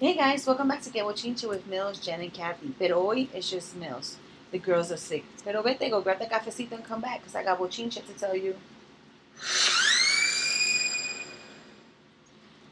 Hey 0.00 0.14
guys, 0.16 0.46
welcome 0.46 0.68
back 0.68 0.80
to 0.80 0.90
Que 0.90 1.02
Bochinche 1.02 1.46
with 1.46 1.68
Millz, 1.68 2.02
Jen, 2.02 2.22
and 2.22 2.32
Kathy. 2.32 2.72
Pero 2.78 3.02
hoy 3.02 3.28
it's 3.34 3.50
just 3.50 3.76
Mills. 3.76 4.16
The 4.50 4.58
girls 4.58 4.90
are 4.90 4.96
sick. 4.96 5.24
Pero 5.44 5.60
vete, 5.60 5.90
go 5.90 6.00
grab 6.00 6.18
the 6.18 6.24
cafecito 6.24 6.72
and 6.72 6.82
come 6.82 7.02
back 7.02 7.18
because 7.18 7.34
I 7.34 7.44
got 7.44 7.58
bochinche 7.58 8.06
to 8.06 8.12
tell 8.14 8.34
you. 8.34 8.56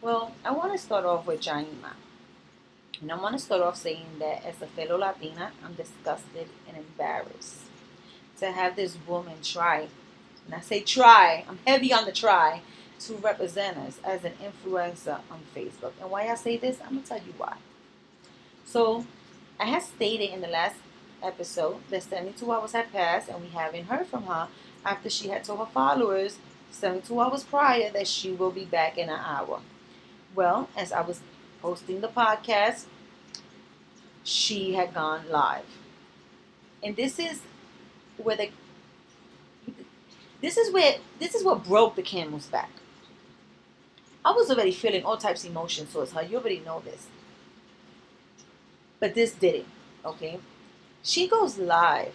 Well, 0.01 0.33
I 0.43 0.53
want 0.53 0.73
to 0.73 0.79
start 0.79 1.05
off 1.05 1.27
with 1.27 1.43
Jaima. 1.43 1.93
And 3.03 3.13
I 3.13 3.17
want 3.17 3.37
to 3.37 3.45
start 3.45 3.61
off 3.61 3.77
saying 3.77 4.21
that 4.21 4.47
as 4.47 4.63
a 4.63 4.67
fellow 4.67 4.97
Latina, 4.97 5.53
I'm 5.63 5.75
disgusted 5.75 6.49
and 6.67 6.79
embarrassed 6.79 7.61
to 8.39 8.53
have 8.53 8.75
this 8.75 8.97
woman 9.07 9.43
try, 9.43 9.89
and 10.47 10.55
I 10.55 10.61
say 10.61 10.81
try, 10.81 11.45
I'm 11.47 11.59
heavy 11.67 11.93
on 11.93 12.07
the 12.07 12.13
try, 12.13 12.63
to 13.01 13.15
represent 13.15 13.77
us 13.79 13.99
as 14.05 14.25
an 14.25 14.33
influencer 14.43 15.21
on 15.31 15.41
Facebook. 15.55 15.93
And 16.01 16.11
why 16.11 16.29
I 16.29 16.35
say 16.35 16.57
this, 16.57 16.79
I'm 16.85 16.91
going 16.91 17.03
to 17.03 17.09
tell 17.09 17.19
you 17.19 17.35
why. 17.37 17.57
So, 18.65 19.07
I 19.61 19.67
had 19.67 19.83
stated 19.83 20.31
in 20.31 20.41
the 20.41 20.49
last 20.49 20.77
episode 21.23 21.79
that 21.91 22.03
72 22.03 22.51
hours 22.51 22.73
had 22.73 22.93
passed 22.93 23.29
and 23.29 23.43
we 23.43 23.49
haven't 23.49 23.87
heard 23.87 24.07
from 24.07 24.25
her 24.25 24.49
after 24.85 25.11
she 25.11 25.29
had 25.29 25.45
told 25.45 25.59
her 25.59 25.67
followers 25.67 26.39
72 26.71 27.21
hours 27.21 27.45
prior 27.45 27.91
that 27.91 28.07
she 28.07 28.31
will 28.31 28.51
be 28.51 28.65
back 28.65 28.99
in 28.99 29.09
an 29.09 29.19
hour. 29.19 29.61
Well, 30.35 30.69
as 30.77 30.93
I 30.93 31.01
was 31.01 31.21
posting 31.61 32.01
the 32.01 32.09
podcast, 32.09 32.85
she 34.23 34.75
had 34.75 34.95
gone 34.95 35.29
live. 35.29 35.65
And 36.83 36.95
this 36.95 37.19
is 37.19 37.41
where 38.17 38.37
the 38.37 38.51
this 40.41 40.57
is 40.57 40.73
where 40.73 40.97
this 41.19 41.35
is 41.35 41.43
what 41.43 41.65
broke 41.65 41.97
the 41.97 42.03
camel's 42.03 42.47
back. 42.47 42.71
I 44.29 44.33
was 44.33 44.51
already 44.51 44.73
feeling 44.73 45.05
all 45.05 45.17
types 45.17 45.43
of 45.45 45.51
emotions 45.51 45.91
towards 45.91 46.13
her. 46.13 46.23
You 46.23 46.37
already 46.37 46.61
know 46.61 46.83
this. 46.85 47.07
But 49.01 49.15
this 49.15 49.33
didn't. 49.33 49.65
Okay. 50.05 50.39
She 51.03 51.27
goes 51.27 51.57
live 51.57 52.13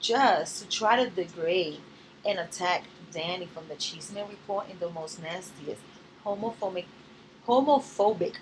just 0.00 0.64
to 0.64 0.68
try 0.68 0.96
to 0.96 1.08
degrade 1.08 1.78
and 2.26 2.40
attack 2.40 2.86
Danny 3.12 3.46
from 3.46 3.68
the 3.68 3.76
Cheeseman 3.76 4.28
Report 4.28 4.68
in 4.68 4.80
the 4.80 4.90
most 4.90 5.22
nastiest 5.22 5.80
homophobic 6.24 6.86
homophobic 7.46 8.34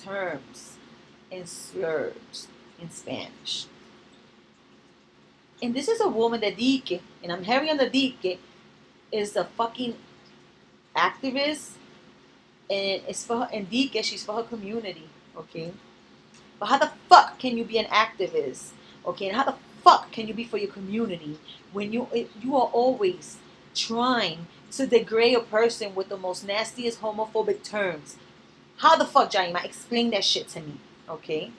terms 0.00 0.76
and 1.32 1.48
slurs 1.48 2.46
in 2.80 2.88
Spanish. 2.88 3.66
And 5.60 5.74
this 5.74 5.88
is 5.88 6.00
a 6.00 6.08
woman 6.08 6.40
that 6.42 6.56
Dike, 6.56 7.02
and 7.20 7.32
I'm 7.32 7.42
heavy 7.42 7.68
on 7.68 7.78
the 7.78 7.90
Dike, 7.90 8.38
is 9.10 9.34
a 9.34 9.44
fucking 9.44 9.96
activist, 10.94 11.72
and 12.70 13.02
it's 13.08 13.24
for 13.24 13.40
her, 13.40 13.48
and 13.52 13.70
Dike, 13.70 14.04
she's 14.04 14.24
for 14.24 14.36
her 14.36 14.42
community, 14.42 15.08
okay? 15.36 15.72
But 16.58 16.66
how 16.66 16.78
the 16.78 16.92
fuck 17.08 17.38
can 17.38 17.58
you 17.58 17.64
be 17.64 17.78
an 17.78 17.86
activist, 17.86 18.70
okay? 19.06 19.28
And 19.28 19.36
how 19.36 19.44
the 19.44 19.56
fuck 19.82 20.10
can 20.12 20.26
you 20.26 20.34
be 20.34 20.44
for 20.44 20.56
your 20.56 20.70
community 20.70 21.38
when 21.72 21.92
you 21.92 22.08
you 22.40 22.56
are 22.56 22.70
always 22.72 23.36
trying 23.74 24.46
to 24.72 24.86
degrade 24.86 25.36
a 25.36 25.40
person 25.40 25.94
with 25.94 26.08
the 26.08 26.16
most 26.16 26.46
nastiest 26.46 27.00
homophobic 27.00 27.62
terms? 27.62 28.16
How 28.78 28.96
the 28.96 29.04
fuck, 29.04 29.30
Jaima? 29.30 29.64
Explain 29.64 30.10
that 30.10 30.24
shit 30.24 30.48
to 30.48 30.60
me, 30.60 30.80
okay? 31.08 31.50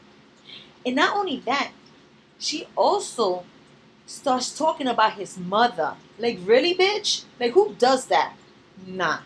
And 0.86 0.96
not 0.96 1.16
only 1.16 1.40
that, 1.46 1.72
she 2.40 2.68
also 2.76 3.46
starts 4.06 4.56
talking 4.58 4.88
about 4.88 5.14
his 5.14 5.38
mother. 5.38 5.96
Like, 6.20 6.40
really, 6.44 6.76
bitch? 6.76 7.24
Like, 7.40 7.52
who 7.54 7.74
does 7.76 8.08
that? 8.08 8.34
Nah. 8.86 9.20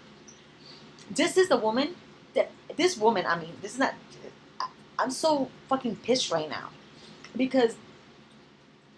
This 1.10 1.38
is 1.38 1.50
the 1.50 1.58
woman 1.58 1.96
that, 2.36 2.52
this 2.76 2.98
woman, 2.98 3.26
I 3.26 3.40
mean, 3.40 3.54
this 3.62 3.74
is 3.74 3.80
not, 3.80 3.94
I'm 4.98 5.12
so 5.12 5.50
fucking 5.68 5.98
pissed 5.98 6.32
right 6.32 6.50
now. 6.50 6.70
Because 7.36 7.76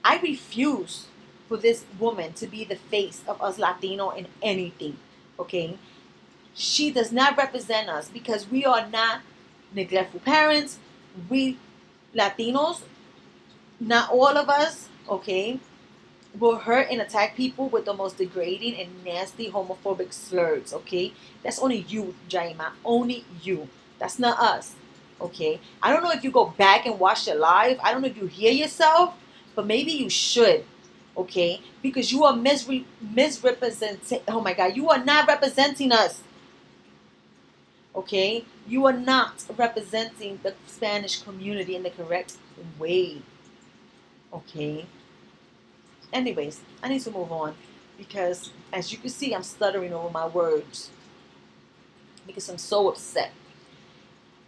I 0.03 0.19
refuse 0.19 1.07
for 1.47 1.57
this 1.57 1.85
woman 1.99 2.33
to 2.33 2.47
be 2.47 2.63
the 2.63 2.75
face 2.75 3.21
of 3.27 3.41
us 3.41 3.59
Latino 3.59 4.09
in 4.11 4.27
anything, 4.41 4.97
okay? 5.39 5.77
She 6.53 6.91
does 6.91 7.11
not 7.11 7.37
represent 7.37 7.89
us 7.89 8.09
because 8.09 8.49
we 8.49 8.65
are 8.65 8.87
not 8.89 9.21
neglectful 9.73 10.21
parents. 10.21 10.77
We 11.29 11.57
Latinos, 12.15 12.81
not 13.79 14.11
all 14.11 14.37
of 14.37 14.49
us, 14.49 14.89
okay, 15.09 15.59
will 16.39 16.57
hurt 16.57 16.87
and 16.89 17.01
attack 17.01 17.35
people 17.35 17.69
with 17.69 17.85
the 17.85 17.93
most 17.93 18.17
degrading 18.17 18.79
and 18.79 19.03
nasty 19.03 19.49
homophobic 19.49 20.13
slurs, 20.13 20.73
okay? 20.73 21.13
That's 21.43 21.59
only 21.59 21.79
you, 21.87 22.15
Jaima. 22.29 22.71
Only 22.85 23.25
you. 23.43 23.67
That's 23.99 24.17
not 24.17 24.39
us, 24.39 24.73
okay? 25.19 25.59
I 25.81 25.91
don't 25.91 26.03
know 26.03 26.11
if 26.11 26.23
you 26.23 26.31
go 26.31 26.47
back 26.57 26.85
and 26.85 26.99
watch 26.99 27.25
the 27.25 27.35
live. 27.35 27.79
I 27.83 27.91
don't 27.91 28.01
know 28.01 28.07
if 28.07 28.17
you 28.17 28.27
hear 28.27 28.51
yourself, 28.51 29.15
but 29.55 29.67
maybe 29.67 29.91
you 29.91 30.09
should, 30.09 30.63
okay? 31.17 31.61
Because 31.81 32.11
you 32.11 32.23
are 32.23 32.33
misre- 32.33 32.85
misrepresenting. 33.01 34.21
Oh 34.27 34.41
my 34.41 34.53
God, 34.53 34.75
you 34.75 34.89
are 34.89 35.03
not 35.03 35.27
representing 35.27 35.91
us. 35.91 36.21
Okay? 37.95 38.45
You 38.67 38.85
are 38.85 38.93
not 38.93 39.43
representing 39.57 40.39
the 40.43 40.53
Spanish 40.67 41.21
community 41.21 41.75
in 41.75 41.83
the 41.83 41.89
correct 41.89 42.37
way. 42.79 43.21
Okay? 44.33 44.85
Anyways, 46.13 46.61
I 46.83 46.89
need 46.89 47.01
to 47.01 47.11
move 47.11 47.31
on 47.31 47.55
because 47.97 48.51
as 48.73 48.91
you 48.91 48.97
can 48.97 49.09
see, 49.09 49.33
I'm 49.33 49.43
stuttering 49.43 49.93
over 49.93 50.09
my 50.09 50.27
words 50.27 50.89
because 52.27 52.49
I'm 52.49 52.57
so 52.57 52.89
upset. 52.89 53.31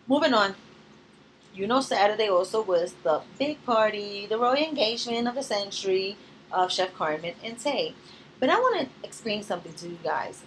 Moving 0.08 0.34
on. 0.34 0.56
You 1.56 1.68
know, 1.68 1.82
Saturday 1.82 2.28
also 2.28 2.64
was 2.64 2.96
the 3.04 3.22
big 3.38 3.64
party, 3.64 4.26
the 4.26 4.40
royal 4.40 4.56
engagement 4.56 5.28
of 5.28 5.36
the 5.36 5.44
century 5.44 6.18
of 6.52 6.72
Chef 6.72 6.94
Carmen 6.96 7.36
and 7.44 7.60
Tay. 7.60 7.94
But 8.40 8.50
I 8.50 8.56
want 8.56 8.82
to 8.82 9.08
explain 9.08 9.44
something 9.44 9.74
to 9.74 9.88
you 9.88 10.00
guys. 10.04 10.44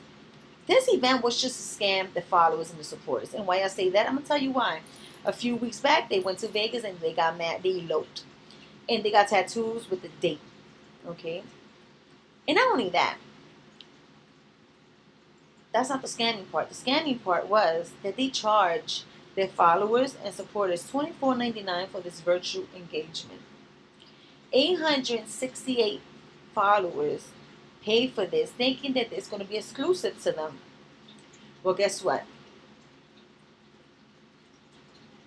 This 0.67 0.89
event 0.89 1.23
was 1.23 1.41
just 1.41 1.61
a 1.61 1.79
scam 1.79 2.13
the 2.13 2.23
followers 2.23 2.71
and 2.71 2.81
the 2.81 2.85
supporters. 2.85 3.35
And 3.35 3.47
why 3.47 3.63
I 3.63 3.69
say 3.69 3.89
that, 3.91 4.07
I'm 4.07 4.15
going 4.15 4.23
to 4.25 4.29
tell 4.29 4.39
you 4.39 4.51
why. 4.51 4.81
A 5.25 5.33
few 5.33 5.57
weeks 5.57 5.81
back, 5.81 6.11
they 6.11 6.21
went 6.21 6.41
to 6.41 6.49
Vegas 6.49 6.83
and 6.85 6.99
they 7.01 7.13
got 7.13 7.39
mad. 7.39 7.63
They 7.63 7.81
eloped. 7.81 8.25
And 8.89 9.05
they 9.05 9.13
got 9.13 9.29
tattoos 9.29 9.89
with 9.89 10.03
the 10.03 10.09
date. 10.21 10.41
Okay? 11.07 11.43
And 12.49 12.57
not 12.57 12.73
only 12.73 12.89
that, 12.91 13.17
that's 15.73 15.89
not 15.89 16.03
the 16.03 16.09
scamming 16.09 16.51
part. 16.51 16.69
The 16.69 16.75
scamming 16.75 17.23
part 17.23 17.49
was 17.49 17.93
that 18.03 18.17
they 18.17 18.29
charge 18.29 19.03
their 19.35 19.49
followers 19.49 20.17
and 20.25 20.35
supporters 20.35 20.91
$24.99 20.91 21.89
for 21.89 22.01
this 22.01 22.21
virtual 22.21 22.67
engagement. 22.75 23.43
868 24.53 26.01
followers 26.55 27.29
pay 27.83 28.09
for 28.09 28.25
this 28.25 28.51
thinking 28.51 28.95
that 28.95 29.13
it's 29.13 29.29
going 29.29 29.43
to 29.43 29.49
be 29.49 29.59
exclusive 29.59 30.21
to 30.23 30.33
them. 30.33 30.59
Well, 31.63 31.75
guess 31.75 32.03
what? 32.03 32.25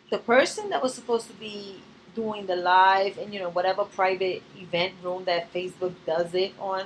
The 0.10 0.18
person 0.18 0.70
that 0.72 0.82
was 0.82 0.96
supposed 0.96 1.28
to 1.28 1.34
be 1.34 1.82
doing 2.20 2.46
the 2.48 2.56
live 2.56 3.18
and 3.18 3.34
you 3.34 3.40
know 3.40 3.50
whatever 3.50 3.84
private 3.86 4.42
event 4.58 4.94
room 5.04 5.24
that 5.26 5.54
Facebook 5.54 5.94
does 6.06 6.34
it 6.34 6.52
on 6.60 6.84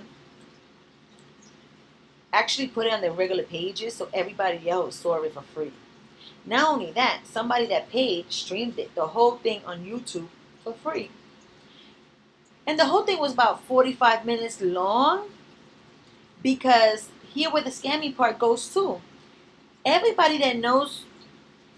actually 2.32 2.68
put 2.68 2.88
it 2.88 2.94
on 2.94 3.02
their 3.02 3.12
regular 3.12 3.44
pages 3.44 3.96
so 3.96 4.10
everybody 4.14 4.70
else 4.70 4.96
saw 4.96 5.22
it 5.22 5.34
for 5.34 5.42
free. 5.42 5.72
Not 6.46 6.68
only 6.68 6.92
that, 6.92 7.22
somebody 7.26 7.68
that 7.68 7.90
paid 7.90 8.32
streamed 8.32 8.78
it, 8.80 8.94
the 8.96 9.08
whole 9.08 9.38
thing 9.38 9.62
on 9.66 9.86
YouTube 9.86 10.28
for 10.64 10.74
free. 10.74 11.10
And 12.66 12.80
the 12.80 12.86
whole 12.86 13.04
thing 13.04 13.20
was 13.20 13.34
about 13.34 13.64
45 13.64 14.26
minutes 14.26 14.60
long 14.62 15.30
because 16.42 17.10
here 17.34 17.52
where 17.52 17.64
the 17.64 17.70
scamming 17.70 18.16
part 18.16 18.40
goes 18.40 18.74
to. 18.74 19.00
Everybody 19.86 20.38
that 20.40 20.58
knows 20.58 21.04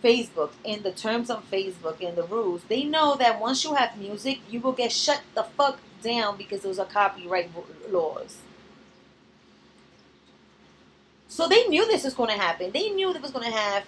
Facebook 0.06 0.52
and 0.64 0.84
the 0.84 0.92
terms 0.92 1.32
on 1.32 1.42
Facebook 1.52 2.08
and 2.08 2.16
the 2.16 2.24
rules, 2.24 2.62
they 2.66 2.84
know 2.84 3.16
that 3.16 3.42
once 3.42 3.64
you 3.64 3.74
have 3.74 3.98
music, 3.98 4.40
you 4.50 4.60
will 4.60 4.72
get 4.72 4.92
shut 4.92 5.22
the 5.34 5.44
fuck 5.44 5.80
down 6.04 6.38
because 6.38 6.62
those 6.62 6.78
are 6.78 6.86
copyright 6.86 7.50
laws. 7.90 8.38
So 11.28 11.48
they 11.48 11.68
knew 11.68 11.88
this 11.88 12.04
was 12.04 12.14
going 12.14 12.30
to 12.30 12.40
happen. 12.40 12.72
They 12.72 12.90
knew 12.92 13.12
they 13.12 13.20
was 13.20 13.32
going 13.32 13.52
to 13.52 13.58
have 13.58 13.84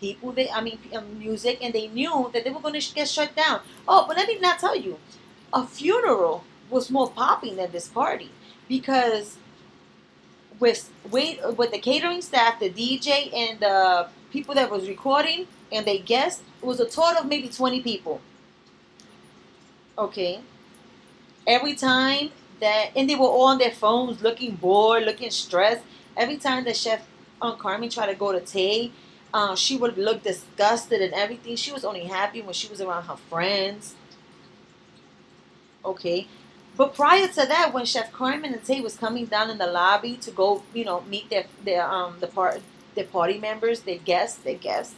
people, 0.00 0.32
they, 0.32 0.50
I 0.50 0.60
mean, 0.60 0.78
um, 0.92 1.18
music, 1.18 1.58
and 1.62 1.72
they 1.72 1.86
knew 1.86 2.28
that 2.34 2.42
they 2.42 2.50
were 2.50 2.60
going 2.60 2.78
to 2.78 2.94
get 2.94 3.08
shut 3.08 3.36
down. 3.36 3.60
Oh, 3.86 4.04
but 4.08 4.16
let 4.16 4.26
me 4.26 4.40
not 4.40 4.58
tell 4.58 4.76
you, 4.76 4.98
a 5.52 5.64
funeral 5.64 6.42
was 6.68 6.90
more 6.90 7.08
popping 7.08 7.56
than 7.56 7.70
this 7.70 7.88
party 7.88 8.30
because 8.68 9.36
with 10.58 10.90
with 11.10 11.56
with 11.58 11.70
the 11.70 11.78
catering 11.78 12.22
staff, 12.22 12.58
the 12.58 12.70
DJ, 12.70 13.32
and 13.34 13.60
the 13.60 14.08
people 14.32 14.54
that 14.54 14.70
was 14.70 14.88
recording 14.88 15.46
and 15.72 15.86
they 15.86 15.98
guessed. 15.98 16.42
it 16.62 16.66
was 16.66 16.80
a 16.80 16.86
total 16.88 17.22
of 17.22 17.26
maybe 17.28 17.48
20 17.48 17.82
people. 17.82 18.20
Okay. 19.98 20.40
Every 21.46 21.74
time 21.74 22.30
that, 22.60 22.90
and 22.96 23.08
they 23.10 23.14
were 23.16 23.26
all 23.26 23.46
on 23.46 23.58
their 23.58 23.70
phones 23.72 24.22
looking 24.22 24.56
bored, 24.56 25.04
looking 25.04 25.30
stressed. 25.30 25.84
Every 26.16 26.36
time 26.36 26.64
the 26.64 26.74
chef 26.74 27.06
on 27.40 27.58
Carmen 27.58 27.90
tried 27.90 28.06
to 28.06 28.14
go 28.14 28.32
to 28.32 28.40
Tay, 28.40 28.92
Uh, 29.34 29.56
she 29.56 29.76
would 29.78 29.96
look 29.96 30.22
disgusted 30.22 31.00
and 31.02 31.14
everything. 31.14 31.56
She 31.56 31.72
was 31.72 31.84
only 31.84 32.04
happy 32.04 32.42
when 32.42 32.54
she 32.54 32.68
was 32.68 32.80
around 32.82 33.04
her 33.06 33.16
friends. 33.30 33.96
Okay. 35.84 36.28
But 36.76 36.94
prior 36.94 37.28
to 37.28 37.46
that, 37.46 37.72
when 37.72 37.84
Chef 37.84 38.12
Carmen 38.12 38.54
and 38.54 38.64
Tay 38.64 38.80
was 38.80 38.96
coming 38.96 39.26
down 39.26 39.50
in 39.50 39.58
the 39.58 39.66
lobby 39.66 40.16
to 40.18 40.30
go, 40.30 40.64
you 40.72 40.84
know, 40.84 41.02
meet 41.02 41.28
their 41.30 41.46
their 41.64 41.86
um 41.90 42.20
the 42.20 42.26
part 42.28 42.62
their 42.94 43.04
party 43.04 43.38
members, 43.38 43.80
their 43.80 43.98
guests, 43.98 44.38
their 44.38 44.56
guests, 44.56 44.94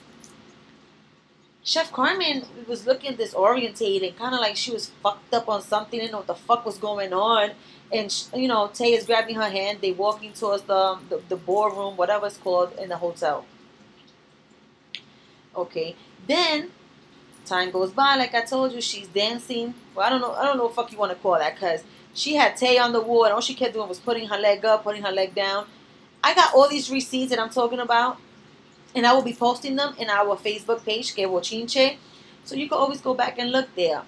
Chef 1.67 1.91
Carmen 1.91 2.45
was 2.69 2.87
looking 2.87 3.17
disorientated, 3.17 4.17
kind 4.17 4.35
of 4.35 4.41
like 4.41 4.55
she 4.55 4.71
was 4.71 4.91
fucked 5.03 5.33
up 5.33 5.49
on 5.49 5.63
something, 5.63 5.99
didn't 5.99 6.13
know 6.13 6.19
what 6.19 6.27
the 6.27 6.35
fuck 6.35 6.67
was 6.67 6.77
going 6.77 7.15
on. 7.15 7.53
And, 7.91 8.15
you 8.35 8.49
know, 8.49 8.71
Tay 8.73 8.93
is 8.93 9.07
grabbing 9.07 9.37
her 9.37 9.49
hand. 9.49 9.79
They 9.81 9.93
walking 9.93 10.35
towards 10.35 10.65
the, 10.65 10.99
the, 11.09 11.23
the 11.31 11.37
ballroom, 11.37 11.97
whatever 11.97 12.27
it's 12.27 12.37
called, 12.37 12.75
in 12.79 12.91
the 12.91 12.99
hotel. 12.99 13.47
Okay. 15.57 15.97
Then, 16.27 16.71
time 17.47 17.71
goes 17.71 17.93
by. 17.93 18.17
Like 18.17 18.35
I 18.35 18.43
told 18.43 18.73
you, 18.73 18.83
she's 18.83 19.09
dancing. 19.09 19.73
Well, 19.95 20.07
I 20.07 20.11
don't 20.11 20.21
know. 20.21 20.33
I 20.33 20.45
don't 20.45 20.59
know 20.59 20.65
what 20.65 20.75
fuck 20.75 20.93
you 20.93 20.99
want 20.99 21.13
to 21.13 21.19
call 21.19 21.39
that, 21.39 21.59
cause 21.59 21.83
she 22.13 22.35
had 22.35 22.57
Tay 22.57 22.79
on 22.79 22.93
the 22.93 23.01
wall, 23.01 23.25
and 23.25 23.33
all 23.33 23.41
she 23.41 23.55
kept 23.55 23.73
doing 23.75 23.89
was 23.89 23.99
putting 23.99 24.29
her 24.29 24.39
leg 24.39 24.65
up, 24.65 24.85
putting 24.85 25.03
her 25.03 25.13
leg 25.13 25.35
down. 25.35 25.67
I 26.25 26.35
got 26.35 26.55
all 26.55 26.69
these 26.71 26.91
receipts 26.91 27.31
that 27.31 27.39
I'm 27.39 27.51
talking 27.51 27.81
about 27.81 28.17
and 28.95 29.07
I 29.07 29.13
will 29.13 29.23
be 29.23 29.35
posting 29.35 29.77
them 29.77 29.95
in 29.99 30.09
our 30.09 30.37
Facebook 30.37 30.83
page, 30.83 31.15
Que 31.15 31.27
Chinche. 31.27 31.99
So 32.45 32.55
you 32.55 32.67
can 32.67 32.79
always 32.79 33.03
go 33.03 33.13
back 33.13 33.39
and 33.39 33.53
look 33.53 33.69
there. 33.77 34.03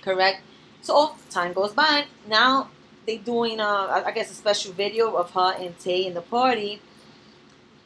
Correct? 0.00 0.42
So 0.82 1.16
time 1.30 1.52
goes 1.52 1.72
by. 1.72 2.04
Now 2.28 2.70
they 3.06 3.16
doing, 3.16 3.58
uh, 3.58 4.04
I 4.06 4.12
guess, 4.12 4.30
a 4.30 4.34
special 4.34 4.72
video 4.72 5.16
of 5.16 5.32
her 5.32 5.52
and 5.58 5.76
Tay 5.80 6.06
in 6.06 6.14
the 6.14 6.20
party. 6.22 6.80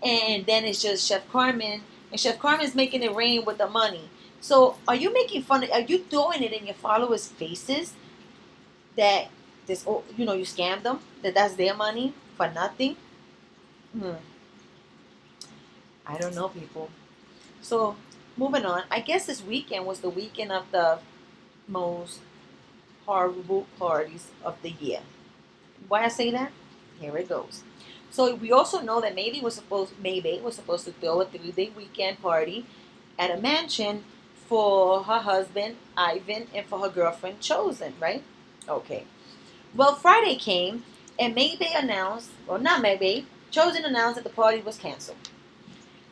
And 0.02 0.44
then 0.44 0.64
it's 0.66 0.82
just 0.82 1.08
Chef 1.08 1.26
Carmen. 1.30 1.80
And 2.10 2.20
Chef 2.20 2.38
Carmen 2.38 2.66
is 2.66 2.74
making 2.74 3.02
it 3.02 3.14
rain 3.14 3.46
with 3.46 3.56
the 3.56 3.68
money. 3.68 4.10
So 4.42 4.76
are 4.86 4.94
you 4.94 5.10
making 5.14 5.44
fun 5.44 5.64
of, 5.64 5.70
are 5.70 5.80
you 5.80 6.04
throwing 6.10 6.42
it 6.42 6.52
in 6.52 6.66
your 6.66 6.74
followers' 6.74 7.26
faces 7.26 7.94
that 8.96 9.28
this, 9.66 9.82
oh, 9.86 10.04
you 10.14 10.26
know, 10.26 10.34
you 10.34 10.44
scammed 10.44 10.82
them? 10.82 11.00
That 11.22 11.32
that's 11.32 11.54
their 11.54 11.74
money 11.74 12.12
for 12.36 12.50
nothing? 12.50 12.96
Hmm. 13.92 14.20
I 16.06 16.18
don't 16.18 16.34
know, 16.34 16.48
people. 16.48 16.90
So, 17.62 17.96
moving 18.36 18.66
on. 18.66 18.82
I 18.90 19.00
guess 19.00 19.26
this 19.26 19.42
weekend 19.42 19.86
was 19.86 20.00
the 20.00 20.10
weekend 20.10 20.52
of 20.52 20.70
the 20.70 20.98
most 21.66 22.20
horrible 23.06 23.66
parties 23.78 24.28
of 24.44 24.60
the 24.62 24.70
year. 24.70 25.00
Why 25.88 26.04
I 26.04 26.08
say 26.08 26.30
that? 26.30 26.52
Here 27.00 27.16
it 27.16 27.28
goes. 27.28 27.62
So 28.10 28.34
we 28.34 28.52
also 28.52 28.80
know 28.80 29.00
that 29.00 29.14
maybe 29.14 29.40
was 29.40 29.56
supposed 29.56 29.92
maybe 30.00 30.40
was 30.42 30.54
supposed 30.54 30.84
to 30.84 30.92
throw 30.92 31.20
a 31.20 31.24
three-day 31.24 31.72
weekend 31.76 32.22
party 32.22 32.64
at 33.18 33.30
a 33.30 33.40
mansion 33.40 34.04
for 34.48 35.02
her 35.02 35.18
husband 35.18 35.76
Ivan 35.96 36.46
and 36.54 36.64
for 36.66 36.78
her 36.78 36.88
girlfriend 36.88 37.40
Chosen, 37.40 37.94
right? 37.98 38.22
Okay. 38.68 39.04
Well, 39.74 39.96
Friday 39.96 40.36
came 40.36 40.84
and 41.18 41.34
maybe 41.34 41.68
announced, 41.74 42.30
or 42.46 42.58
not 42.58 42.82
maybe, 42.82 43.26
Chosen 43.50 43.84
announced 43.84 44.16
that 44.16 44.24
the 44.24 44.30
party 44.30 44.60
was 44.62 44.76
canceled. 44.76 45.16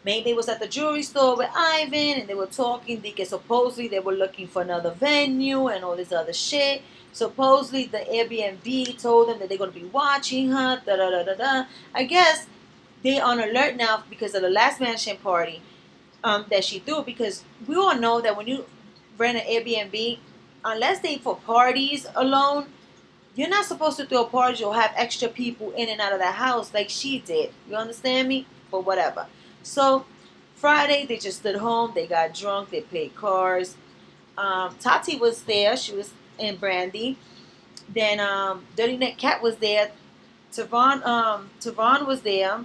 Maybe 0.04 0.30
they 0.30 0.32
was 0.32 0.48
at 0.48 0.60
the 0.60 0.68
jewelry 0.68 1.02
store 1.02 1.36
with 1.36 1.50
Ivan 1.54 2.20
and 2.20 2.28
they 2.28 2.34
were 2.34 2.46
talking 2.46 3.00
because 3.00 3.28
supposedly 3.30 3.88
they 3.88 4.00
were 4.00 4.12
looking 4.12 4.46
for 4.46 4.62
another 4.62 4.92
venue 4.92 5.68
and 5.68 5.84
all 5.84 5.96
this 5.96 6.12
other 6.12 6.32
shit. 6.32 6.82
Supposedly 7.12 7.86
the 7.86 7.98
Airbnb 7.98 9.00
told 9.00 9.28
them 9.28 9.38
that 9.38 9.48
they're 9.48 9.58
gonna 9.58 9.72
be 9.72 9.84
watching 9.84 10.50
her. 10.50 10.82
Da 10.84 10.96
da 10.96 11.10
da 11.10 11.22
da 11.24 11.34
da. 11.34 11.64
I 11.94 12.04
guess 12.04 12.46
they're 13.02 13.24
on 13.24 13.40
alert 13.40 13.76
now 13.76 14.04
because 14.08 14.34
of 14.34 14.42
the 14.42 14.50
last 14.50 14.80
mansion 14.80 15.16
party 15.16 15.62
um, 16.24 16.46
that 16.50 16.64
she 16.64 16.78
threw. 16.78 17.02
Because 17.02 17.44
we 17.66 17.76
all 17.76 17.96
know 17.96 18.20
that 18.20 18.36
when 18.36 18.46
you 18.46 18.66
rent 19.18 19.36
an 19.38 19.44
Airbnb, 19.46 20.18
unless 20.64 21.00
they 21.00 21.18
for 21.18 21.36
parties 21.36 22.06
alone, 22.14 22.66
you're 23.34 23.48
not 23.48 23.64
supposed 23.64 23.96
to 23.98 24.06
throw 24.06 24.24
parties 24.24 24.62
or 24.62 24.74
have 24.74 24.92
extra 24.96 25.28
people 25.28 25.70
in 25.72 25.88
and 25.88 26.00
out 26.00 26.12
of 26.12 26.18
the 26.18 26.32
house 26.32 26.72
like 26.74 26.90
she 26.90 27.18
did. 27.20 27.50
You 27.68 27.76
understand 27.76 28.28
me? 28.28 28.46
But 28.70 28.84
whatever. 28.84 29.26
So 29.62 30.04
Friday 30.54 31.06
they 31.06 31.16
just 31.16 31.38
stood 31.40 31.56
home. 31.56 31.92
They 31.94 32.06
got 32.06 32.34
drunk. 32.34 32.70
They 32.70 32.82
played 32.82 33.14
cards. 33.16 33.76
Um, 34.36 34.76
Tati 34.80 35.16
was 35.16 35.42
there. 35.42 35.76
She 35.76 35.94
was 35.94 36.12
in 36.38 36.56
Brandy. 36.56 37.16
Then 37.88 38.20
um, 38.20 38.64
Dirty 38.76 38.96
Neck 38.96 39.18
Cat 39.18 39.42
was 39.42 39.56
there. 39.56 39.90
Tavon 40.52 41.04
um, 41.04 41.50
Tavon 41.60 42.06
was 42.06 42.22
there. 42.22 42.60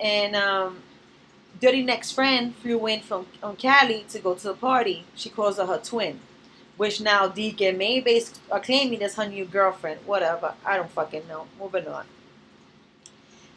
And 0.00 0.34
um, 0.34 0.78
Dirty 1.60 1.82
Neck's 1.82 2.10
friend 2.10 2.54
flew 2.56 2.86
in 2.86 3.00
from 3.00 3.26
on 3.42 3.56
Cali 3.56 4.04
to 4.08 4.18
go 4.18 4.34
to 4.34 4.42
the 4.42 4.54
party. 4.54 5.04
She 5.14 5.28
calls 5.28 5.58
her 5.58 5.66
her 5.66 5.78
twin, 5.78 6.20
which 6.80 6.98
now 6.98 7.28
Deacon 7.28 7.78
Maybase 7.78 8.38
are 8.50 8.58
claiming 8.58 9.02
as 9.02 9.14
her 9.16 9.28
new 9.28 9.44
girlfriend. 9.44 10.00
Whatever. 10.06 10.54
I 10.64 10.78
don't 10.78 10.90
fucking 10.90 11.28
know. 11.28 11.46
Moving 11.60 11.86
on. 11.86 12.06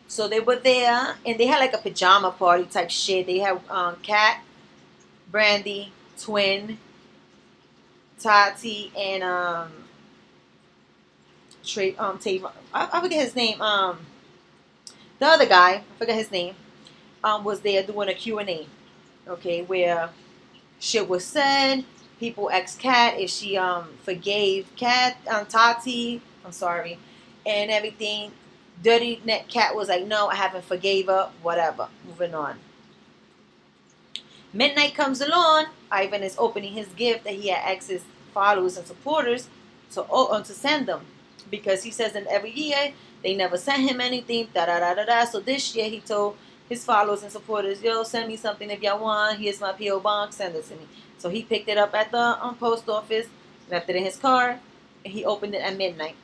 So 0.10 0.28
they 0.28 0.42
were 0.42 0.58
there, 0.58 1.16
and 1.25 1.40
they 1.40 1.46
had 1.46 1.60
like 1.60 1.74
a 1.74 1.78
pajama 1.78 2.31
party 2.31 2.66
type 2.66 2.90
shit. 2.90 3.25
They 3.25 3.40
had 3.40 3.62
um, 3.70 3.96
Cat, 4.04 4.44
Brandy, 5.31 5.94
Twin, 6.20 6.78
Tati, 8.20 8.92
and 8.94 9.24
um, 9.24 9.72
Trey, 11.64 11.96
um, 11.96 12.19
Tavon. 12.19 12.52
I, 12.74 12.90
I 12.92 13.00
forget 13.00 13.24
his 13.24 13.38
name. 13.38 13.62
Um, 13.62 14.00
the 15.19 15.28
other 15.28 15.46
guy, 15.46 15.76
I 15.76 15.84
forget 15.98 16.18
his 16.18 16.30
name, 16.30 16.56
um, 17.24 17.46
was 17.46 17.62
there 17.62 17.84
doing 17.84 18.10
a 18.10 18.14
Q 18.14 18.40
and 18.40 18.50
A. 18.50 18.68
Okay, 19.30 19.62
where 19.62 20.10
shit 20.78 21.08
was 21.08 21.24
said. 21.24 21.86
People 22.24 22.50
ex 22.54 22.75
Cat 22.75 23.20
if 23.20 23.30
she 23.30 23.58
um 23.58 23.90
forgave 24.04 24.74
Cat, 24.78 25.18
um, 25.30 25.46
Tati. 25.46 26.22
I'm 26.46 26.54
sorry, 26.54 26.98
and 27.46 27.70
everything. 27.70 28.31
Dirty 28.81 29.22
Neck 29.25 29.50
Cat 29.50 29.75
was 29.75 29.90
like, 29.90 30.08
no, 30.08 30.28
I 30.28 30.36
haven't 30.36 30.64
forgave 30.64 31.08
her, 31.08 31.31
whatever. 31.42 31.90
Moving 32.08 32.34
on. 32.34 32.60
Midnight 34.54 34.96
comes 34.96 35.20
along. 35.20 35.66
Ivan 35.92 36.24
is 36.24 36.38
opening 36.40 36.72
his 36.72 36.88
gift 36.88 37.25
that 37.25 37.34
he 37.34 37.50
had 37.50 37.75
asked 37.75 37.92
followers 38.34 38.78
and 38.78 38.88
supporters 38.88 39.50
to, 39.92 40.06
oh, 40.10 40.42
to 40.42 40.54
send 40.54 40.88
them. 40.88 41.02
Because 41.52 41.84
he 41.84 41.92
says 41.92 42.14
that 42.14 42.26
every 42.28 42.52
year 42.52 42.94
they 43.22 43.36
never 43.36 43.58
sent 43.58 43.90
him 43.90 44.00
anything, 44.00 44.48
da 44.54 44.66
da 44.68 44.80
da 44.80 44.94
da 44.94 45.04
da. 45.04 45.26
So 45.26 45.42
this 45.42 45.76
year 45.76 45.90
he 45.90 46.00
told 46.00 46.38
his 46.69 46.83
followers 46.86 47.24
and 47.24 47.31
supporters, 47.31 47.81
yo, 47.81 48.04
send 48.04 48.27
me 48.27 48.36
something 48.36 48.69
if 48.69 48.81
y'all 48.81 49.01
want. 49.01 49.39
Here's 49.39 49.60
my 49.60 49.74
P.O. 49.74 49.99
box, 49.99 50.38
send 50.38 50.56
it 50.56 50.66
to 50.66 50.76
me. 50.76 50.88
So 51.18 51.30
he 51.30 51.44
picked 51.44 51.69
it 51.69 51.78
up 51.78 51.94
at 51.94 52.11
the 52.11 52.44
um, 52.44 52.56
post 52.56 52.88
office, 52.90 53.28
left 53.69 53.90
it 53.90 53.95
in 53.95 54.04
his 54.04 54.18
car, 54.18 54.59
and 55.04 55.14
he 55.14 55.26
opened 55.26 55.56
it 55.56 55.61
at 55.61 55.78
midnight. 55.78 56.16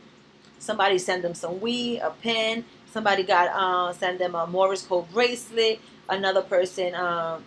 Somebody 0.60 0.98
sent 0.98 1.24
him 1.24 1.34
some 1.34 1.62
weed, 1.62 2.00
a 2.00 2.12
pen. 2.12 2.66
Somebody 2.92 3.24
got 3.24 3.50
uh, 3.50 3.94
send 3.94 4.20
them 4.20 4.36
a 4.36 4.46
Morris 4.46 4.86
Code 4.86 5.10
bracelet. 5.12 5.80
Another 6.10 6.42
person 6.42 6.96
um, 6.96 7.44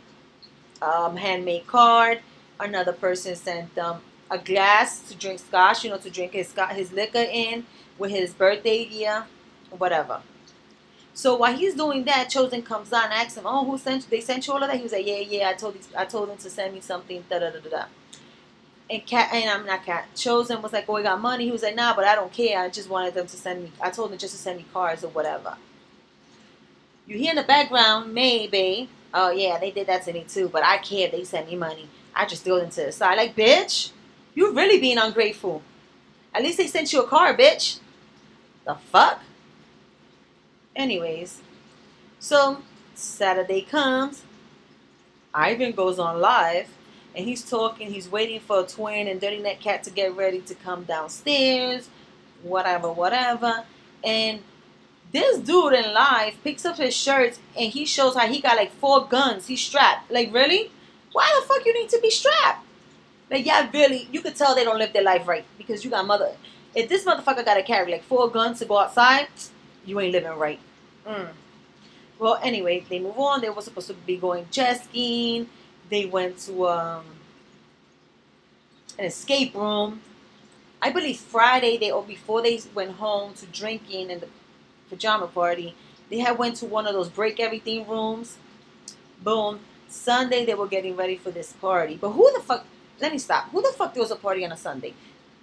um, 0.81 1.17
handmade 1.17 1.67
card. 1.67 2.21
Another 2.59 2.93
person 2.93 3.35
sent 3.37 3.75
them 3.75 4.01
a 4.31 4.39
glass 4.39 5.01
to 5.11 5.15
drink 5.15 5.41
scotch, 5.41 5.85
you 5.85 5.91
know, 5.91 5.99
to 5.99 6.11
drink 6.11 6.33
his 6.33 6.55
his 6.71 6.93
liquor 6.93 7.27
in 7.31 7.67
with 7.99 8.11
his 8.11 8.33
birthday 8.33 8.85
year, 8.85 9.27
whatever. 9.77 10.23
So 11.15 11.37
while 11.37 11.55
he's 11.57 11.75
doing 11.75 12.05
that, 12.05 12.31
Chosen 12.31 12.63
comes 12.63 12.93
on 12.93 13.05
and 13.05 13.13
asks 13.13 13.37
him, 13.37 13.45
"Oh, 13.47 13.65
who 13.65 13.79
sent? 13.79 14.05
You? 14.05 14.11
They 14.11 14.21
sent 14.21 14.47
you 14.47 14.53
all 14.55 14.63
of 14.63 14.69
that?" 14.69 14.77
He 14.77 14.83
was 14.83 14.93
like, 14.93 15.07
"Yeah, 15.07 15.19
yeah. 15.19 15.49
I 15.51 15.55
told 15.55 15.75
these, 15.75 15.89
I 15.97 16.05
told 16.07 16.31
them 16.31 16.39
to 16.39 16.51
send 16.51 16.75
me 16.75 16.81
something." 16.81 17.25
Da 17.29 17.39
da 17.39 17.51
da 17.51 17.61
da 17.61 17.71
da 17.71 17.85
and 18.93 19.07
cat 19.07 19.31
and 19.33 19.49
I'm 19.49 19.65
not 19.67 19.85
cat 19.85 20.07
chosen 20.15 20.61
was 20.61 20.73
like, 20.73 20.85
oh, 20.89 20.95
we 20.95 21.03
got 21.03 21.21
money. 21.21 21.47
He 21.47 21.51
was 21.51 21.63
like, 21.63 21.75
nah, 21.75 21.97
but 21.97 22.05
I 22.05 22.15
don't 22.15 22.33
care. 22.33 22.61
I 22.61 22.69
just 22.69 22.91
wanted 22.91 23.15
them 23.15 23.27
to 23.27 23.37
send 23.37 23.65
me. 23.65 23.73
I 23.81 23.91
told 23.91 24.11
them 24.11 24.19
just 24.19 24.35
to 24.35 24.41
send 24.41 24.59
me 24.59 24.67
cards 24.73 25.03
or 25.03 25.09
whatever. 25.09 25.57
You 27.07 27.17
hear 27.17 27.31
in 27.31 27.37
the 27.37 27.43
background, 27.43 28.13
maybe. 28.13 28.89
Oh 29.15 29.31
yeah, 29.31 29.59
they 29.59 29.71
did 29.71 29.87
that 29.87 30.05
to 30.05 30.13
me 30.13 30.25
too, 30.29 30.49
but 30.49 30.65
I 30.65 30.79
care. 30.79 31.11
They 31.11 31.25
sent 31.25 31.49
me 31.49 31.57
money. 31.57 31.89
I 32.15 32.27
just 32.27 32.45
threw 32.45 32.61
them 32.61 32.71
to 32.71 32.85
the 32.85 32.93
side. 32.93 33.17
Like, 33.17 33.35
bitch, 33.35 33.91
you 34.35 34.53
really 34.55 34.79
being 34.79 34.99
ungrateful. 34.99 35.63
At 36.35 36.43
least 36.43 36.59
they 36.59 36.67
sent 36.67 36.93
you 36.93 37.03
a 37.03 37.09
card, 37.09 37.39
bitch. 37.39 37.79
The 38.67 38.75
fuck. 38.75 39.21
Anyways, 40.75 41.41
so 42.19 42.63
Saturday 42.95 43.63
comes. 43.63 44.23
Ivan 45.35 45.73
goes 45.73 45.99
on 45.99 46.21
live 46.21 46.69
and 47.15 47.27
he's 47.27 47.49
talking. 47.49 47.91
He's 47.91 48.09
waiting 48.09 48.41
for 48.41 48.61
a 48.61 48.67
twin 48.67 49.07
and 49.09 49.21
Dirty 49.21 49.39
Neck 49.39 49.61
Cat 49.61 49.83
to 49.85 49.91
get 49.91 50.17
ready 50.17 50.41
to 50.41 50.55
come 50.55 50.85
downstairs, 50.85 51.89
whatever, 52.43 52.93
whatever. 52.93 53.65
And 54.03 54.41
this 55.13 55.39
dude 55.39 55.75
in 55.75 55.93
live 55.93 56.35
picks 56.43 56.65
up 56.65 56.79
his 56.79 56.95
shirts 56.95 57.39
and 57.57 57.71
he 57.71 57.85
shows 57.85 58.15
how 58.15 58.27
he 58.27 58.41
got 58.41 58.57
like 58.57 58.73
four 58.73 59.07
guns. 59.07 59.47
He's 59.47 59.61
strapped. 59.61 60.11
Like, 60.11 60.33
really? 60.33 60.71
Why 61.13 61.39
the 61.39 61.47
fuck 61.47 61.65
you 61.67 61.75
need 61.75 61.91
to 61.91 62.01
be 62.01 62.11
strapped? 62.11 62.67
Like, 63.31 63.45
yeah, 63.47 63.69
really, 63.73 64.09
you 64.11 64.21
could 64.21 64.37
tell 64.37 64.55
they 64.55 64.65
don't 64.65 64.79
live 64.79 64.93
their 64.93 65.03
life 65.03 65.27
right 65.27 65.45
because 65.59 65.85
you 65.85 65.91
got 65.91 66.07
mother. 66.07 66.33
If 66.75 66.89
this 66.89 67.05
motherfucker 67.05 67.45
got 67.45 67.55
to 67.55 67.63
carry 67.63 67.91
like 67.93 68.05
four 68.05 68.31
guns 68.31 68.59
to 68.61 68.65
go 68.65 68.79
outside, 68.79 69.29
you 69.85 70.01
ain't 70.01 70.13
living 70.13 70.33
right. 70.39 70.61
Mm. 71.07 71.29
Well, 72.19 72.39
anyway, 72.43 72.85
they 72.89 72.99
move 73.01 73.19
on. 73.19 73.41
They 73.41 73.51
were 73.51 73.63
supposed 73.63 73.89
to 73.89 73.95
be 73.95 74.17
going 74.17 74.47
jet 74.51 74.85
skiing. 74.85 75.49
They 75.91 76.07
went 76.07 76.39
to 76.47 76.69
um, 76.69 77.05
an 78.99 79.07
escape 79.07 79.55
room. 79.55 80.01
I 80.81 80.91
believe 80.91 81.19
Friday 81.19 81.77
they 81.77 81.91
or 81.91 82.03
before 82.03 82.43
they 82.43 82.61
went 82.75 82.93
home 82.93 83.35
to 83.35 83.47
drinking 83.47 84.11
and 84.11 84.21
the 84.21 84.29
pajama 84.89 85.27
party, 85.27 85.75
they 86.11 86.19
had 86.19 86.39
went 86.39 86.57
to 86.57 86.67
one 86.67 86.87
of 86.87 86.93
those 86.93 87.09
break 87.09 87.41
everything 87.41 87.87
rooms. 87.89 88.37
Boom. 89.23 89.61
Sunday 89.89 90.45
they 90.45 90.55
were 90.55 90.67
getting 90.67 90.97
ready 90.97 91.17
for 91.17 91.31
this 91.31 91.53
party. 91.55 91.97
But 92.01 92.11
who 92.11 92.33
the 92.33 92.41
fuck? 92.41 92.65
Let 93.01 93.13
me 93.13 93.19
stop. 93.19 93.51
Who 93.51 93.63
the 93.63 93.73
fuck 93.77 93.95
throws 93.95 94.11
a 94.11 94.17
party 94.17 94.45
on 94.45 94.53
a 94.53 94.57
Sunday? 94.57 94.95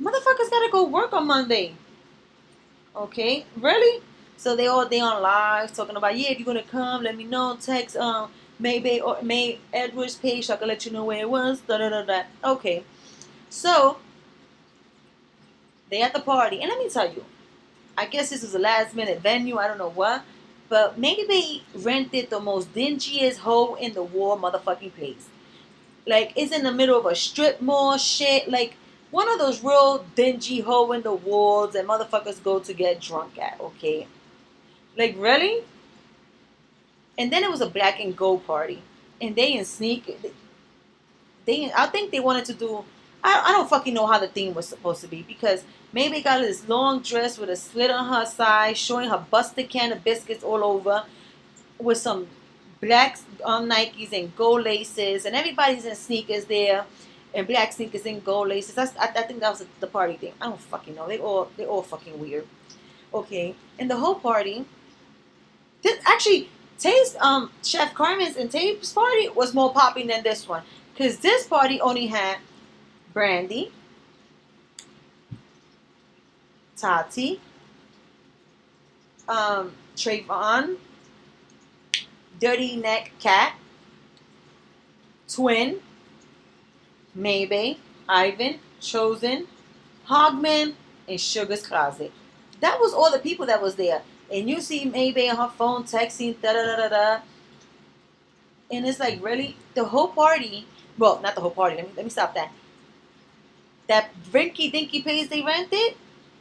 Motherfuckers 0.01 0.49
gotta 0.49 0.69
go 0.71 0.85
work 0.85 1.13
on 1.13 1.27
Monday. 1.27 1.73
Okay, 2.95 3.45
really? 3.57 4.01
So 4.39 4.55
they 4.55 4.67
all 4.67 4.87
they 4.87 5.01
on 5.01 5.21
live 5.21 5.73
talking 5.73 5.97
about 5.97 6.17
yeah, 6.17 6.29
if 6.29 6.39
you're 6.39 6.45
gonna 6.45 6.63
come, 6.63 7.03
let 7.03 7.17
me 7.17 7.25
know. 7.25 7.57
Text 7.59 7.97
um 7.97 8.31
maybe 8.57 9.01
or 9.01 9.21
May 9.21 9.59
Edwards 9.73 10.15
page 10.15 10.49
I 10.49 10.55
can 10.55 10.69
let 10.69 10.85
you 10.85 10.93
know 10.93 11.03
where 11.03 11.19
it 11.19 11.29
was. 11.29 11.59
Da 11.59 11.77
da 11.77 11.89
da 11.89 12.03
da. 12.03 12.23
Okay, 12.45 12.85
so 13.49 13.97
they 15.89 16.01
at 16.01 16.13
the 16.13 16.21
party, 16.21 16.61
and 16.61 16.69
let 16.69 16.79
me 16.79 16.89
tell 16.89 17.11
you, 17.11 17.25
I 17.97 18.05
guess 18.05 18.29
this 18.29 18.41
is 18.41 18.55
a 18.55 18.59
last 18.59 18.95
minute 18.95 19.19
venue. 19.19 19.57
I 19.57 19.67
don't 19.67 19.77
know 19.77 19.89
what, 19.89 20.23
but 20.69 20.97
maybe 20.97 21.25
they 21.27 21.63
rented 21.77 22.29
the 22.29 22.39
most 22.39 22.73
dingiest 22.73 23.39
hole 23.39 23.75
in 23.75 23.91
the 23.91 24.03
world 24.03 24.41
motherfucking 24.41 24.93
place. 24.93 25.27
Like 26.07 26.31
it's 26.37 26.53
in 26.53 26.63
the 26.63 26.71
middle 26.71 26.97
of 26.97 27.05
a 27.05 27.13
strip 27.13 27.59
mall 27.59 27.97
shit. 27.97 28.47
Like 28.47 28.77
one 29.11 29.27
of 29.27 29.37
those 29.37 29.61
real 29.61 30.05
dingy 30.15 30.61
hole 30.61 30.93
in 30.93 31.01
the 31.01 31.13
walls 31.13 31.73
that 31.73 31.85
motherfuckers 31.85 32.41
go 32.41 32.59
to 32.59 32.73
get 32.73 33.01
drunk 33.01 33.37
at. 33.37 33.59
Okay, 33.59 34.07
like 34.99 35.15
really. 35.17 35.63
And 37.17 37.33
then 37.33 37.43
it 37.43 37.49
was 37.49 37.61
a 37.61 37.69
black 37.69 37.99
and 37.99 38.15
gold 38.15 38.45
party, 38.45 38.81
and 39.19 39.35
they 39.35 39.53
in 39.53 39.65
sneak. 39.65 40.03
They, 41.45 41.71
I 41.75 41.87
think 41.87 42.11
they 42.11 42.19
wanted 42.19 42.45
to 42.45 42.53
do. 42.53 42.85
I, 43.21 43.43
I 43.47 43.51
don't 43.51 43.69
fucking 43.69 43.93
know 43.93 44.07
how 44.07 44.19
the 44.19 44.29
theme 44.29 44.53
was 44.53 44.69
supposed 44.69 45.01
to 45.01 45.07
be 45.07 45.23
because 45.23 45.65
maybe 45.91 46.21
got 46.21 46.39
this 46.39 46.69
long 46.69 47.01
dress 47.01 47.37
with 47.37 47.49
a 47.49 47.57
slit 47.57 47.91
on 47.91 48.13
her 48.13 48.25
side, 48.25 48.77
showing 48.77 49.09
her 49.09 49.25
busted 49.29 49.69
can 49.69 49.91
of 49.91 50.03
biscuits 50.03 50.43
all 50.43 50.63
over, 50.63 51.03
with 51.77 51.97
some 51.97 52.27
black 52.79 53.17
um, 53.43 53.69
Nikes 53.69 54.13
and 54.13 54.33
gold 54.35 54.63
laces, 54.63 55.25
and 55.25 55.35
everybody's 55.35 55.83
in 55.85 55.95
sneakers 55.95 56.45
there, 56.45 56.85
and 57.33 57.45
black 57.45 57.73
sneakers 57.73 58.05
and 58.05 58.23
gold 58.23 58.47
laces. 58.47 58.75
That's, 58.75 58.95
I, 58.95 59.07
I 59.07 59.23
think 59.23 59.41
that 59.41 59.49
was 59.49 59.65
the 59.81 59.87
party 59.87 60.15
thing. 60.15 60.33
I 60.39 60.45
don't 60.45 60.61
fucking 60.61 60.95
know. 60.95 61.07
They 61.07 61.19
all 61.19 61.51
they 61.57 61.65
all 61.65 61.83
fucking 61.83 62.17
weird. 62.17 62.47
Okay, 63.13 63.55
and 63.77 63.89
the 63.91 63.97
whole 63.97 64.15
party. 64.15 64.65
This, 65.81 65.99
actually, 66.05 66.49
Tay's 66.77 67.15
um 67.19 67.51
Chef 67.63 67.93
Carmen's 67.93 68.37
and 68.37 68.49
Tay's 68.49 68.93
party 68.93 69.29
was 69.29 69.53
more 69.53 69.73
popping 69.73 70.07
than 70.07 70.23
this 70.23 70.47
one, 70.47 70.63
cause 70.97 71.17
this 71.17 71.47
party 71.47 71.79
only 71.81 72.07
had 72.07 72.37
Brandy, 73.13 73.71
Tati, 76.77 77.39
um, 79.27 79.73
Trayvon, 79.95 80.77
Dirty 82.39 82.77
Neck 82.77 83.11
Cat, 83.19 83.55
Twin, 85.27 85.79
Maybe, 87.13 87.79
Ivan, 88.07 88.59
Chosen, 88.79 89.47
Hogman, 90.07 90.75
and 91.07 91.19
Sugar's 91.19 91.65
Closet. 91.65 92.11
That 92.61 92.79
was 92.79 92.93
all 92.93 93.11
the 93.11 93.19
people 93.19 93.45
that 93.47 93.61
was 93.61 93.75
there. 93.75 94.01
And 94.31 94.49
you 94.49 94.61
see 94.61 94.85
Maybe 94.85 95.29
on 95.29 95.37
her 95.37 95.49
phone 95.49 95.83
texting, 95.83 96.39
da 96.41 96.53
da 96.53 96.65
da 96.65 96.75
da 96.75 96.89
da. 96.89 97.21
And 98.71 98.87
it's 98.87 98.99
like, 98.99 99.23
really? 99.23 99.55
The 99.73 99.85
whole 99.85 100.09
party, 100.09 100.65
well, 100.97 101.19
not 101.21 101.35
the 101.35 101.41
whole 101.41 101.51
party, 101.51 101.75
let 101.75 101.87
me, 101.87 101.93
let 101.95 102.05
me 102.05 102.11
stop 102.11 102.35
that. 102.35 102.51
That 103.87 104.11
rinky 104.31 104.71
dinky 104.71 105.01
place 105.01 105.27
they 105.27 105.41
rented, 105.41 105.95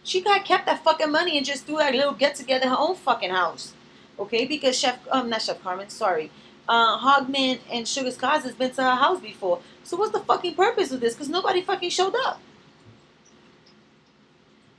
she 0.05 0.21
got 0.21 0.45
kept 0.45 0.67
that 0.67 0.85
fucking 0.85 1.11
money 1.11 1.37
and 1.39 1.47
just 1.47 1.65
threw 1.67 1.79
that 1.79 1.95
little 1.95 2.13
get 2.13 2.35
together 2.35 2.69
her 2.69 2.77
own 2.79 2.97
fucking 2.97 3.31
house. 3.31 3.73
Okay, 4.19 4.45
because 4.45 4.79
Chef, 4.79 4.99
um, 5.11 5.31
not 5.31 5.43
Chef 5.43 5.63
Carmen, 5.63 5.89
sorry, 5.89 6.31
uh, 6.69 6.99
Hogman 6.99 7.61
and 7.71 7.89
Sugar's 7.89 8.17
Closet 8.17 8.49
has 8.49 8.55
been 8.55 8.71
to 8.73 8.83
her 8.83 8.97
house 8.97 9.21
before. 9.21 9.61
So 9.85 9.97
what's 9.97 10.13
the 10.13 10.21
fucking 10.21 10.55
purpose 10.55 10.93
of 10.93 11.01
this? 11.01 11.15
Because 11.15 11.29
nobody 11.29 11.63
fucking 11.63 11.91
showed 11.91 12.15
up. 12.27 12.41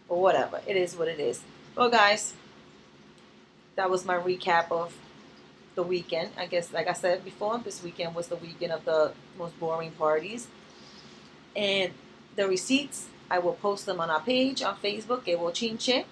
Or 0.08 0.22
whatever. 0.22 0.62
It 0.68 0.76
is 0.76 0.96
what 0.96 1.08
it 1.08 1.20
is. 1.20 1.42
Well, 1.76 1.90
guys, 1.90 2.34
that 3.80 3.90
was 3.90 4.04
my 4.04 4.18
recap 4.18 4.70
of 4.72 4.94
the 5.76 5.84
weekend. 5.84 6.32
I 6.38 6.48
guess, 6.48 6.74
like 6.74 6.90
I 6.90 6.92
said 6.92 7.24
before, 7.24 7.58
this 7.60 7.82
weekend 7.82 8.14
was 8.14 8.28
the 8.28 8.36
weekend 8.36 8.74
of 8.74 8.84
the 8.84 9.14
most 9.38 9.58
boring 9.58 9.92
parties. 9.92 10.50
And 11.56 11.94
the 12.36 12.46
receipts, 12.46 13.08
I 13.32 13.40
will 13.40 13.54
post 13.54 13.86
them 13.86 14.02
on 14.02 14.10
our 14.10 14.20
page 14.20 14.62
on 14.62 14.76
Facebook, 14.84 15.24
Que 15.24 15.38
Chinche. 15.38 16.04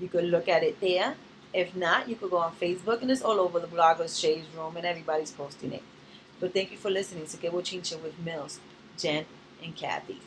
You 0.00 0.08
could 0.08 0.24
look 0.24 0.48
at 0.48 0.64
it 0.64 0.80
there. 0.80 1.14
If 1.54 1.76
not, 1.76 2.08
you 2.08 2.16
could 2.16 2.32
go 2.32 2.38
on 2.38 2.56
Facebook 2.56 3.00
and 3.00 3.12
it's 3.12 3.22
all 3.22 3.38
over 3.38 3.60
the 3.60 3.68
bloggers 3.68 4.20
shades 4.20 4.48
room 4.56 4.76
and 4.76 4.84
everybody's 4.84 5.30
posting 5.30 5.72
it. 5.72 5.84
But 6.40 6.52
thank 6.52 6.72
you 6.72 6.78
for 6.78 6.90
listening 6.90 7.26
to 7.26 7.36
Que 7.36 7.48
Chinche 7.50 8.02
with 8.02 8.18
Millz, 8.24 8.58
Jen, 8.96 9.24
and 9.62 9.76
Kathy. 9.76 10.18